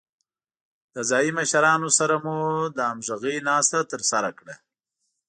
له 0.93 1.01
ځايي 1.09 1.31
مشرانو 1.39 1.89
سره 1.99 2.15
مو 2.23 2.35
د 2.75 2.77
همغږۍ 2.89 3.37
ناسته 3.47 3.79
ترسره 3.91 4.29
کړه. 4.39 4.55